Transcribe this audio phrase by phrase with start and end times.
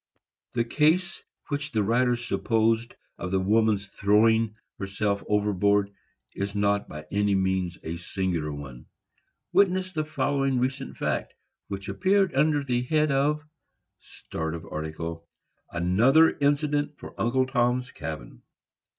[0.53, 5.93] The case which the writer supposed of the woman's throwing herself overboard
[6.33, 8.87] is not by any means a singular one.
[9.53, 11.35] Witness the following recent fact,
[11.67, 13.43] which appeared under the head of
[15.71, 18.41] ANOTHER INCIDENT FOR "UNCLE TOM'S CABIN."